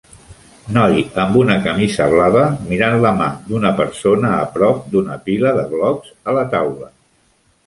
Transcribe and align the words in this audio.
Noi 0.77 0.95
amb 1.23 1.35
una 1.41 1.57
camisa 1.65 2.07
blava 2.13 2.41
mirant 2.71 2.97
la 3.03 3.11
mà 3.19 3.27
d"una 3.51 3.75
persona 3.83 4.33
a 4.39 4.43
prop 4.57 4.81
d"una 4.95 5.19
pila 5.29 5.57
de 5.61 5.69
blocs 5.77 6.13
a 6.33 6.37
la 6.41 6.49
taula. 6.57 6.91